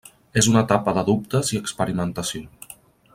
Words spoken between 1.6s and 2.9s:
experimentació.